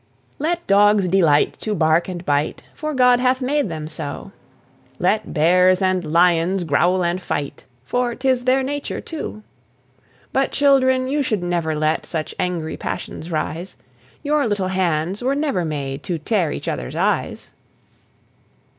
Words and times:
Let 0.39 0.65
dogs 0.65 1.07
delight 1.07 1.59
to 1.59 1.75
bark 1.75 2.07
and 2.07 2.25
bite, 2.25 2.63
For 2.73 2.95
God 2.95 3.19
hath 3.19 3.39
made 3.39 3.69
them 3.69 3.87
so; 3.87 4.31
Let 4.97 5.31
bears 5.31 5.79
and 5.79 6.03
lions 6.03 6.63
growl 6.63 7.03
and 7.03 7.21
fight, 7.21 7.65
For 7.83 8.15
'tis 8.15 8.45
their 8.45 8.63
nature 8.63 8.99
too. 8.99 9.43
But, 10.33 10.51
children, 10.53 11.07
you 11.07 11.21
should 11.21 11.43
never 11.43 11.75
let 11.75 12.07
Such 12.07 12.33
angry 12.39 12.77
passions 12.77 13.29
rise; 13.29 13.77
Your 14.23 14.47
little 14.47 14.69
hands 14.69 15.21
were 15.21 15.35
never 15.35 15.63
made 15.63 16.01
To 16.05 16.17
tear 16.17 16.51
each 16.51 16.67
other's 16.67 16.95
eyes. 16.95 17.51